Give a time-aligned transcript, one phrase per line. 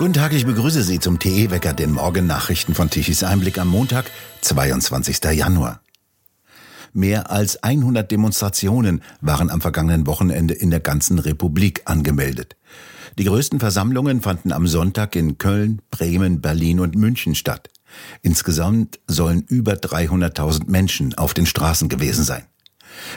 [0.00, 4.10] Guten Tag, ich begrüße Sie zum TE-Wecker, den Morgennachrichten von Tichys Einblick am Montag,
[4.40, 5.22] 22.
[5.34, 5.82] Januar.
[6.94, 12.56] Mehr als 100 Demonstrationen waren am vergangenen Wochenende in der ganzen Republik angemeldet.
[13.18, 17.68] Die größten Versammlungen fanden am Sonntag in Köln, Bremen, Berlin und München statt.
[18.22, 22.44] Insgesamt sollen über 300.000 Menschen auf den Straßen gewesen sein.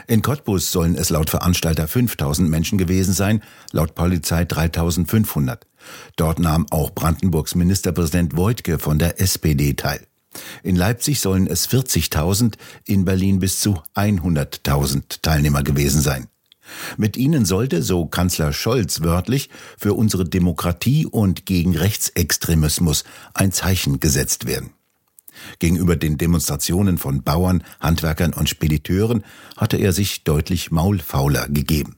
[0.06, 5.66] In Cottbus sollen es laut Veranstalter 5000 Menschen gewesen sein, laut Polizei 3500.
[6.16, 10.06] Dort nahm auch Brandenburgs Ministerpräsident Wojtke von der SPD teil.
[10.62, 12.54] In Leipzig sollen es 40.000,
[12.86, 16.28] in Berlin bis zu 100.000 Teilnehmer gewesen sein.
[16.96, 23.04] Mit ihnen sollte, so Kanzler Scholz wörtlich, für unsere Demokratie und gegen Rechtsextremismus
[23.34, 24.70] ein Zeichen gesetzt werden.
[25.58, 29.24] Gegenüber den Demonstrationen von Bauern, Handwerkern und Spediteuren
[29.56, 31.96] hatte er sich deutlich maulfauler gegeben.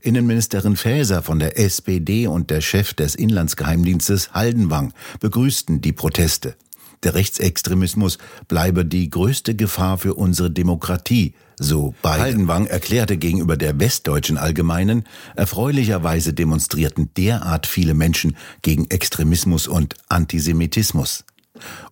[0.00, 6.56] Innenministerin Faeser von der SPD und der Chef des Inlandsgeheimdienstes Haldenwang begrüßten die Proteste.
[7.04, 12.22] Der Rechtsextremismus bleibe die größte Gefahr für unsere Demokratie, so beide.
[12.22, 15.04] Haldenwang erklärte gegenüber der Westdeutschen Allgemeinen,
[15.36, 21.24] erfreulicherweise demonstrierten derart viele Menschen gegen Extremismus und Antisemitismus.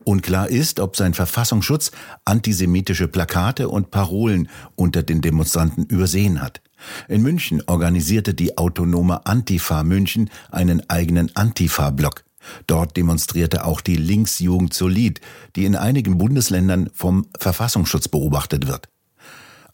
[0.05, 1.93] Unklar ist, ob sein Verfassungsschutz
[2.25, 6.61] antisemitische Plakate und Parolen unter den Demonstranten übersehen hat.
[7.09, 12.25] In München organisierte die autonome Antifa München einen eigenen Antifa-Block.
[12.67, 15.21] Dort demonstrierte auch die Linksjugend Solid,
[15.55, 18.89] die in einigen Bundesländern vom Verfassungsschutz beobachtet wird.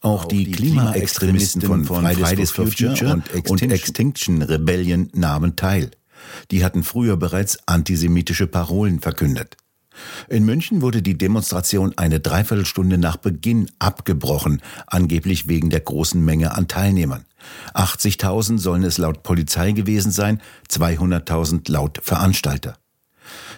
[0.01, 5.55] Auch, die, die Klimaextremisten von, von Fridays for Future und Extinction, und Extinction Rebellion nahmen
[5.55, 5.91] teil.
[6.51, 9.57] Die hatten früher bereits antisemitische Parolen verkündet.
[10.27, 16.55] In München wurde die Demonstration eine Dreiviertelstunde nach Beginn abgebrochen, angeblich wegen der großen Menge
[16.55, 17.25] an Teilnehmern.
[17.73, 22.75] 80.000 sollen es laut Polizei gewesen sein, 200.000 laut Veranstalter.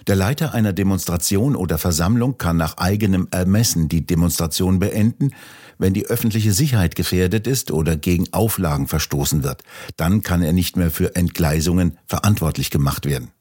[0.07, 5.31] Der Leiter einer Demonstration oder Versammlung kann nach eigenem Ermessen die Demonstration beenden,
[5.77, 9.63] wenn die öffentliche Sicherheit gefährdet ist oder gegen Auflagen verstoßen wird.
[9.97, 13.31] Dann kann er nicht mehr für Entgleisungen verantwortlich gemacht werden.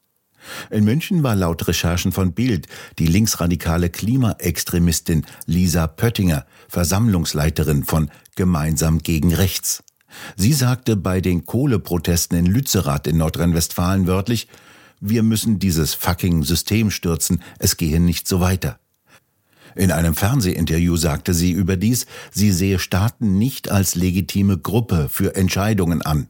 [0.69, 2.67] In München war laut Recherchen von Bild
[2.99, 9.83] die linksradikale Klimaextremistin Lisa Pöttinger Versammlungsleiterin von Gemeinsam gegen Rechts.
[10.35, 14.47] Sie sagte bei den Kohleprotesten in Lützerath in Nordrhein-Westfalen wörtlich,
[14.99, 18.79] wir müssen dieses fucking System stürzen, es gehe nicht so weiter.
[19.75, 26.01] In einem Fernsehinterview sagte sie überdies, sie sehe Staaten nicht als legitime Gruppe für Entscheidungen
[26.01, 26.27] an.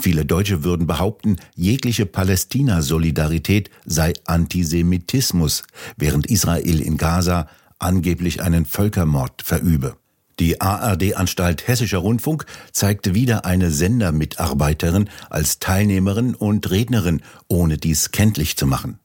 [0.00, 5.64] Viele Deutsche würden behaupten, jegliche Palästina-Solidarität sei Antisemitismus,
[5.96, 9.96] während Israel in Gaza angeblich einen Völkermord verübe.
[10.38, 18.56] Die ARD-Anstalt Hessischer Rundfunk zeigte wieder eine Sendermitarbeiterin als Teilnehmerin und Rednerin, ohne dies kenntlich
[18.56, 18.98] zu machen.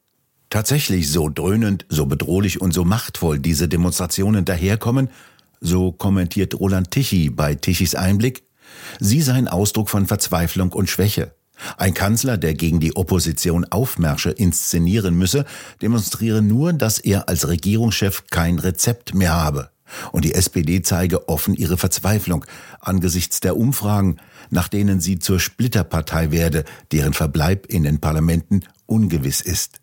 [0.49, 5.09] Tatsächlich so dröhnend, so bedrohlich und so machtvoll diese Demonstrationen daherkommen,
[5.61, 8.43] so kommentiert Roland Tichy bei Tichys Einblick,
[8.99, 11.33] Sie seien Ausdruck von Verzweiflung und Schwäche.
[11.77, 15.45] Ein Kanzler, der gegen die Opposition Aufmärsche inszenieren müsse,
[15.81, 19.69] demonstriere nur, dass er als Regierungschef kein Rezept mehr habe.
[20.11, 22.45] Und die SPD zeige offen ihre Verzweiflung
[22.79, 24.17] angesichts der Umfragen,
[24.49, 29.81] nach denen sie zur Splitterpartei werde, deren Verbleib in den Parlamenten ungewiss ist.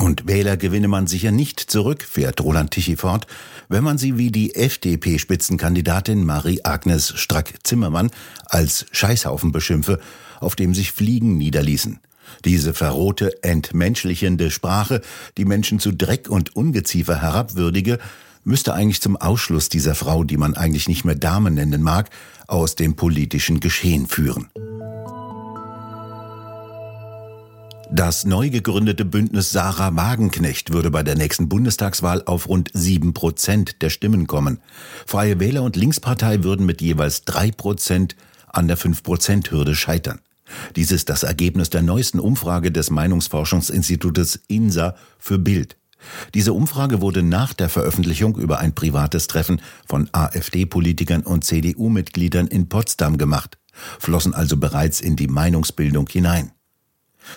[0.00, 3.26] Und Wähler gewinne man sicher nicht zurück, fährt Roland Tichy fort,
[3.68, 8.10] wenn man sie wie die FDP-Spitzenkandidatin Marie-Agnes Strack-Zimmermann
[8.46, 10.00] als Scheißhaufen beschimpfe,
[10.40, 12.00] auf dem sich Fliegen niederließen.
[12.46, 15.02] Diese verrohte, entmenschlichende Sprache,
[15.36, 17.98] die Menschen zu Dreck und Ungeziefer herabwürdige,
[18.42, 22.08] müsste eigentlich zum Ausschluss dieser Frau, die man eigentlich nicht mehr Dame nennen mag,
[22.46, 24.48] aus dem politischen Geschehen führen.
[27.92, 33.82] Das neu gegründete Bündnis Sarah Wagenknecht würde bei der nächsten Bundestagswahl auf rund sieben Prozent
[33.82, 34.60] der Stimmen kommen.
[35.06, 38.14] Freie Wähler und Linkspartei würden mit jeweils drei Prozent
[38.46, 40.20] an der fünf Prozent Hürde scheitern.
[40.76, 45.76] Dies ist das Ergebnis der neuesten Umfrage des Meinungsforschungsinstitutes INSA für Bild.
[46.32, 52.68] Diese Umfrage wurde nach der Veröffentlichung über ein privates Treffen von AfD-Politikern und CDU-Mitgliedern in
[52.68, 53.58] Potsdam gemacht,
[53.98, 56.52] flossen also bereits in die Meinungsbildung hinein.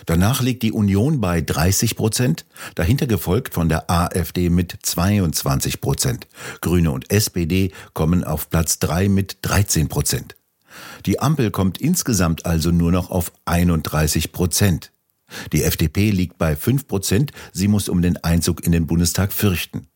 [0.06, 6.26] Danach liegt die Union bei 30 Prozent, dahinter gefolgt von der AfD mit 22 Prozent.
[6.60, 10.36] Grüne und SPD kommen auf Platz 3 mit 13 Prozent.
[11.06, 14.90] Die Ampel kommt insgesamt also nur noch auf 31 Prozent.
[15.52, 19.86] Die FDP liegt bei 5 Prozent, sie muss um den Einzug in den Bundestag fürchten.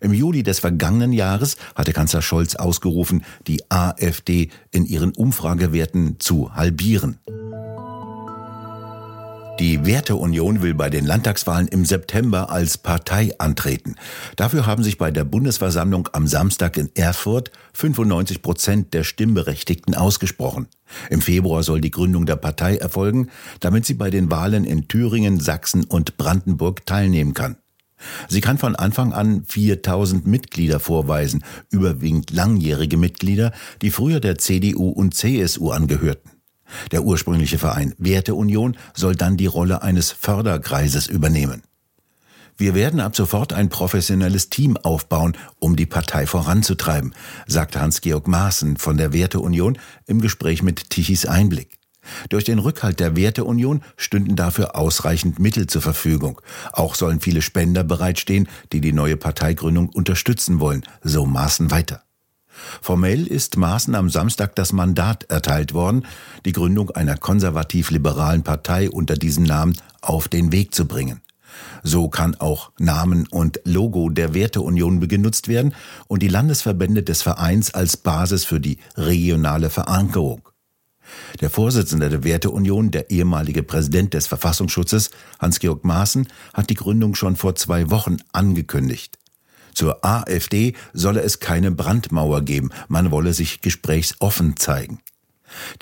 [0.00, 6.54] Im Juli des vergangenen Jahres hatte Kanzler Scholz ausgerufen, die AfD in ihren Umfragewerten zu
[6.54, 7.18] halbieren.
[9.62, 13.94] Die Werteunion will bei den Landtagswahlen im September als Partei antreten.
[14.34, 20.66] Dafür haben sich bei der Bundesversammlung am Samstag in Erfurt 95 Prozent der Stimmberechtigten ausgesprochen.
[21.10, 23.28] Im Februar soll die Gründung der Partei erfolgen,
[23.60, 27.54] damit sie bei den Wahlen in Thüringen, Sachsen und Brandenburg teilnehmen kann.
[28.28, 34.88] Sie kann von Anfang an 4000 Mitglieder vorweisen, überwiegend langjährige Mitglieder, die früher der CDU
[34.88, 36.31] und CSU angehörten.
[36.90, 41.62] Der ursprüngliche Verein Werteunion soll dann die Rolle eines Förderkreises übernehmen.
[42.58, 47.14] Wir werden ab sofort ein professionelles Team aufbauen, um die Partei voranzutreiben,
[47.46, 51.78] sagte Hans-Georg Maaßen von der Werteunion im Gespräch mit Tichys Einblick.
[52.28, 56.40] Durch den Rückhalt der Werteunion stünden dafür ausreichend Mittel zur Verfügung.
[56.72, 62.02] Auch sollen viele Spender bereitstehen, die die neue Parteigründung unterstützen wollen, so Maaßen weiter.
[62.80, 66.06] Formell ist Maaßen am Samstag das Mandat erteilt worden,
[66.44, 71.20] die Gründung einer konservativ-liberalen Partei unter diesem Namen auf den Weg zu bringen.
[71.82, 75.74] So kann auch Namen und Logo der Werteunion genutzt werden
[76.08, 80.48] und die Landesverbände des Vereins als Basis für die regionale Verankerung.
[81.40, 85.10] Der Vorsitzende der Werteunion, der ehemalige Präsident des Verfassungsschutzes,
[85.40, 89.18] Hans-Georg Maaßen, hat die Gründung schon vor zwei Wochen angekündigt.
[89.74, 95.00] Zur AfD solle es keine Brandmauer geben, man wolle sich gesprächsoffen zeigen.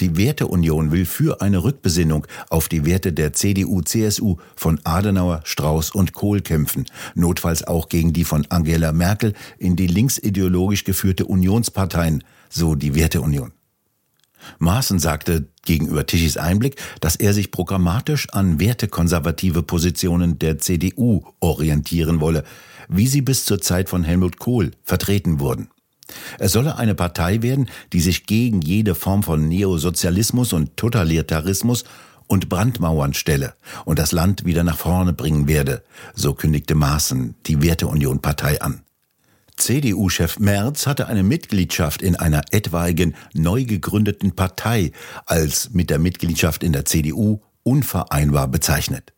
[0.00, 6.12] Die Werteunion will für eine Rückbesinnung auf die Werte der CDU-CSU von Adenauer, Strauß und
[6.12, 12.74] Kohl kämpfen, notfalls auch gegen die von Angela Merkel in die linksideologisch geführte Unionsparteien, so
[12.74, 13.52] die Werteunion.
[14.58, 22.20] Maaßen sagte gegenüber Tischis Einblick, dass er sich programmatisch an wertekonservative Positionen der CDU orientieren
[22.20, 22.44] wolle,
[22.90, 25.70] wie sie bis zur Zeit von Helmut Kohl vertreten wurden.
[26.38, 31.84] Es solle eine Partei werden, die sich gegen jede Form von Neosozialismus und Totalitarismus
[32.26, 33.54] und Brandmauern stelle
[33.84, 35.82] und das Land wieder nach vorne bringen werde,
[36.14, 38.82] so kündigte Maaßen die Werteunion-Partei an.
[39.56, 44.92] CDU-Chef Merz hatte eine Mitgliedschaft in einer etwaigen neu gegründeten Partei
[45.26, 49.12] als mit der Mitgliedschaft in der CDU unvereinbar bezeichnet.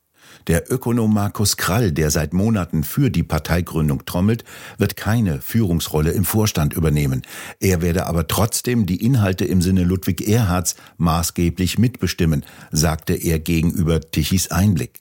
[0.48, 4.44] Der Ökonom Markus Krall, der seit Monaten für die Parteigründung trommelt,
[4.78, 7.22] wird keine Führungsrolle im Vorstand übernehmen.
[7.60, 14.00] Er werde aber trotzdem die Inhalte im Sinne Ludwig Erhards maßgeblich mitbestimmen, sagte er gegenüber
[14.00, 15.00] Tichys Einblick.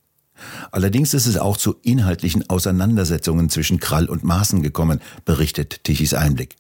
[0.72, 6.56] Allerdings ist es auch zu inhaltlichen Auseinandersetzungen zwischen Krall und Maaßen gekommen, berichtet Tichys Einblick.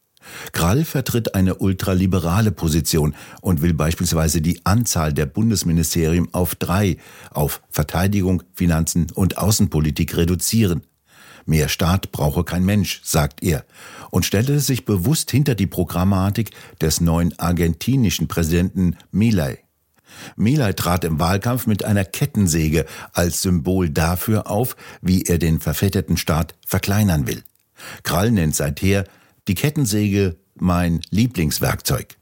[0.51, 6.97] Krall vertritt eine ultraliberale Position und will beispielsweise die Anzahl der Bundesministerien auf drei,
[7.31, 10.83] auf Verteidigung, Finanzen und Außenpolitik reduzieren.
[11.45, 13.65] Mehr Staat brauche kein Mensch, sagt er,
[14.11, 19.59] und stellte sich bewusst hinter die Programmatik des neuen argentinischen Präsidenten Milei.
[20.35, 26.17] Milay trat im Wahlkampf mit einer Kettensäge als Symbol dafür auf, wie er den verfetteten
[26.17, 27.43] Staat verkleinern will.
[28.03, 29.05] Krall nennt seither
[29.51, 32.15] die Kettensäge mein Lieblingswerkzeug.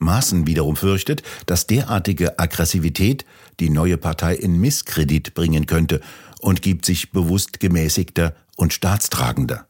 [0.00, 3.24] Maaßen wiederum fürchtet, dass derartige Aggressivität
[3.60, 6.00] die neue Partei in Misskredit bringen könnte
[6.40, 9.68] und gibt sich bewusst gemäßigter und staatstragender.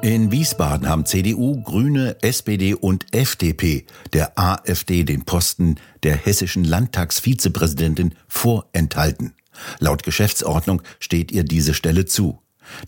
[0.00, 8.14] In Wiesbaden haben CDU, Grüne, SPD und FDP der AfD den Posten der hessischen Landtagsvizepräsidentin
[8.26, 9.34] vorenthalten.
[9.80, 12.38] Laut Geschäftsordnung steht ihr diese Stelle zu.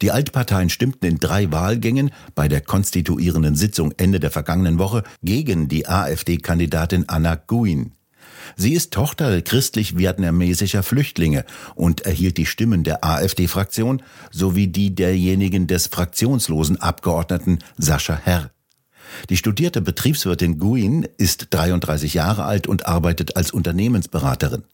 [0.02, 5.68] Die Altparteien stimmten in drei Wahlgängen bei der konstituierenden Sitzung Ende der vergangenen Woche gegen
[5.68, 7.92] die AfD-Kandidatin Anna Guin.
[8.56, 11.44] Sie ist Tochter christlich-vietnamesischer Flüchtlinge
[11.74, 18.50] und erhielt die Stimmen der AfD-Fraktion sowie die derjenigen des fraktionslosen Abgeordneten Sascha Herr.
[19.28, 24.64] Die studierte Betriebswirtin Guin ist 33 Jahre alt und arbeitet als Unternehmensberaterin.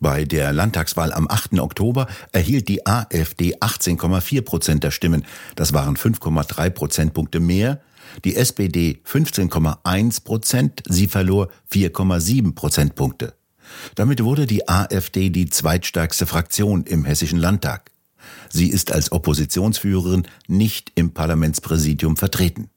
[0.00, 1.58] Bei der Landtagswahl am 8.
[1.58, 5.24] Oktober erhielt die AfD 18,4 Prozent der Stimmen.
[5.56, 7.80] Das waren 5,3 Prozentpunkte mehr
[8.24, 13.34] die SPD 15,1 Prozent, sie verlor 4,7 Prozentpunkte.
[13.94, 17.90] Damit wurde die AfD die zweitstärkste Fraktion im Hessischen Landtag.
[18.48, 22.70] Sie ist als Oppositionsführerin nicht im Parlamentspräsidium vertreten.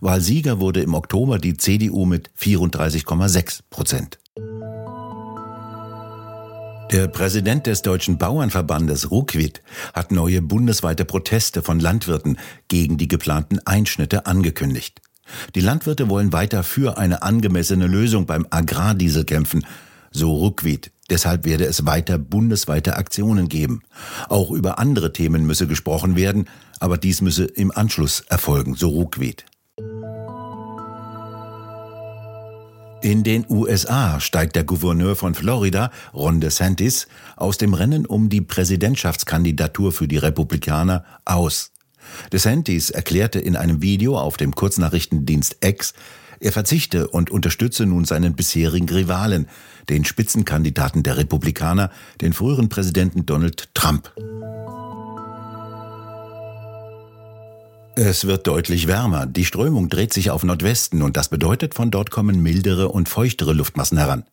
[0.00, 4.18] Wahlsieger wurde im Oktober die CDU mit 34,6 Prozent.
[6.92, 9.60] Der Präsident des Deutschen Bauernverbandes Ruckwied
[9.92, 12.38] hat neue bundesweite Proteste von Landwirten
[12.68, 15.00] gegen die geplanten Einschnitte angekündigt.
[15.56, 19.66] Die Landwirte wollen weiter für eine angemessene Lösung beim Agrardiesel kämpfen,
[20.12, 20.92] so Ruckwied.
[21.10, 23.82] Deshalb werde es weiter bundesweite Aktionen geben.
[24.28, 29.44] Auch über andere Themen müsse gesprochen werden, aber dies müsse im Anschluss erfolgen, so Ruckwied.
[33.02, 38.40] In den USA steigt der Gouverneur von Florida, Ron DeSantis, aus dem Rennen um die
[38.40, 41.72] Präsidentschaftskandidatur für die Republikaner aus.
[42.32, 45.92] DeSantis erklärte in einem Video auf dem Kurznachrichtendienst X,
[46.40, 49.48] er verzichte und unterstütze nun seinen bisherigen Rivalen,
[49.88, 54.12] den Spitzenkandidaten der Republikaner, den früheren Präsidenten Donald Trump.
[57.98, 59.24] Es wird deutlich wärmer.
[59.24, 63.54] Die Strömung dreht sich auf Nordwesten und das bedeutet, von dort kommen mildere und feuchtere
[63.54, 64.24] Luftmassen heran.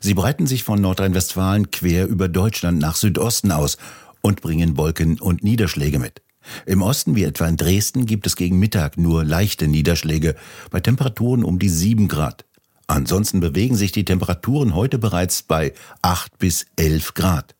[0.00, 3.76] Sie breiten sich von Nordrhein-Westfalen quer über Deutschland nach Südosten aus
[4.22, 6.22] und bringen Wolken und Niederschläge mit.
[6.64, 10.34] Im Osten, wie etwa in Dresden, gibt es gegen Mittag nur leichte Niederschläge
[10.70, 12.46] bei Temperaturen um die 7 Grad.
[12.86, 17.54] Ansonsten bewegen sich die Temperaturen heute bereits bei 8 bis 11 Grad.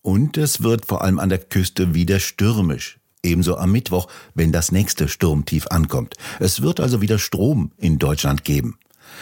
[0.00, 2.98] Und es wird vor allem an der Küste wieder stürmisch.
[3.28, 6.14] Ebenso am Mittwoch, wenn das nächste Sturmtief ankommt.
[6.40, 8.78] Es wird also wieder Strom in Deutschland geben.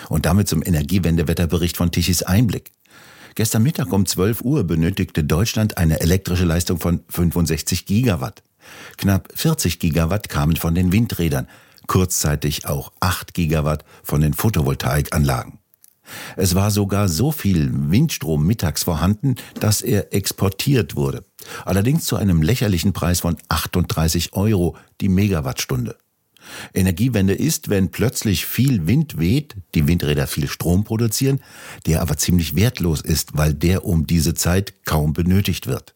[0.09, 2.71] Und damit zum Energiewendewetterbericht von Tichys Einblick.
[3.35, 8.43] Gestern Mittag um 12 Uhr benötigte Deutschland eine elektrische Leistung von 65 Gigawatt.
[8.97, 11.49] Knapp 40 Gigawatt kamen von den Windrädern,
[11.87, 15.56] kurzzeitig auch 8 Gigawatt von den Photovoltaikanlagen.
[16.37, 21.25] Es war sogar so viel Windstrom mittags vorhanden, dass er exportiert wurde.
[21.65, 25.97] Allerdings zu einem lächerlichen Preis von 38 Euro die Megawattstunde.
[26.75, 31.41] Energiewende ist, wenn plötzlich viel Wind weht, die Windräder viel Strom produzieren,
[31.87, 35.96] der aber ziemlich wertlos ist, weil der um diese Zeit kaum benötigt wird.